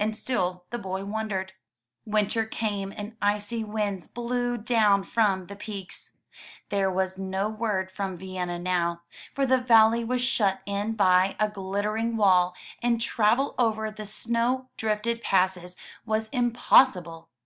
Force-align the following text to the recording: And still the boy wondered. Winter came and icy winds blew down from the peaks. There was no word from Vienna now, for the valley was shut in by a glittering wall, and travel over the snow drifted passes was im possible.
And 0.00 0.16
still 0.16 0.64
the 0.70 0.80
boy 0.80 1.04
wondered. 1.04 1.52
Winter 2.04 2.44
came 2.44 2.90
and 2.96 3.16
icy 3.22 3.62
winds 3.62 4.08
blew 4.08 4.56
down 4.58 5.04
from 5.04 5.46
the 5.46 5.54
peaks. 5.54 6.10
There 6.70 6.90
was 6.90 7.18
no 7.18 7.48
word 7.48 7.88
from 7.88 8.16
Vienna 8.16 8.58
now, 8.58 9.02
for 9.32 9.46
the 9.46 9.58
valley 9.60 10.02
was 10.02 10.22
shut 10.22 10.60
in 10.66 10.94
by 10.94 11.36
a 11.38 11.46
glittering 11.48 12.16
wall, 12.16 12.56
and 12.82 13.00
travel 13.00 13.54
over 13.56 13.92
the 13.92 14.06
snow 14.06 14.70
drifted 14.76 15.22
passes 15.22 15.76
was 16.04 16.28
im 16.32 16.50
possible. 16.50 17.28